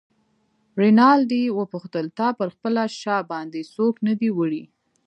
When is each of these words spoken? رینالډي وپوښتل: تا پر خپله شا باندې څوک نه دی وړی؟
رینالډي 0.81 1.43
وپوښتل: 1.59 2.05
تا 2.17 2.27
پر 2.39 2.47
خپله 2.55 2.83
شا 3.01 3.17
باندې 3.31 3.61
څوک 3.73 3.93
نه 4.07 4.13
دی 4.19 4.29
وړی؟ 4.37 4.63